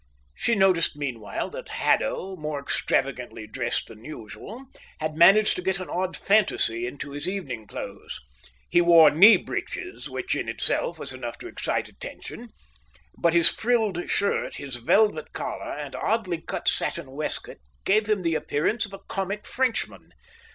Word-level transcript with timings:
She 0.33 0.55
noticed 0.55 0.95
meanwhile 0.97 1.51
that 1.51 1.69
Haddo, 1.69 2.35
more 2.35 2.59
extravagantly 2.59 3.45
dressed 3.45 3.85
than 3.85 4.03
usual, 4.03 4.65
had 4.99 5.15
managed 5.15 5.55
to 5.57 5.61
get 5.61 5.79
an 5.79 5.91
odd 5.91 6.17
fantasy 6.17 6.87
into 6.87 7.11
his 7.11 7.29
evening 7.29 7.67
clothes: 7.67 8.19
he 8.67 8.81
wore 8.81 9.11
knee 9.11 9.37
breeches, 9.37 10.09
which 10.09 10.33
in 10.35 10.49
itself 10.49 10.97
was 10.97 11.13
enough 11.13 11.37
to 11.37 11.47
excite 11.47 11.87
attention; 11.87 12.49
but 13.15 13.33
his 13.33 13.49
frilled 13.49 14.09
shirt, 14.09 14.55
his 14.55 14.77
velvet 14.77 15.33
collar, 15.33 15.71
and 15.73 15.95
oddly 15.95 16.41
cut 16.41 16.67
satin 16.67 17.11
waistcoat 17.11 17.57
gave 17.85 18.09
him 18.09 18.23
the 18.23 18.33
appearance 18.33 18.87
of 18.87 18.93
a 18.93 18.99
comic 19.07 19.45
Frenchman. 19.45 20.13